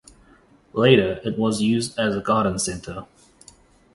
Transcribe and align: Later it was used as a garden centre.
Later 0.73 1.19
it 1.23 1.37
was 1.37 1.61
used 1.61 1.99
as 1.99 2.15
a 2.15 2.21
garden 2.21 2.57
centre. 2.57 3.05